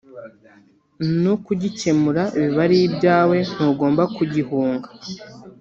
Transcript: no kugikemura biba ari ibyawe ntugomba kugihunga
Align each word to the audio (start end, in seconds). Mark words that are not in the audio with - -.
no 1.23 1.33
kugikemura 1.45 2.23
biba 2.39 2.61
ari 2.65 2.77
ibyawe 2.87 3.37
ntugomba 3.53 4.03
kugihunga 4.15 4.87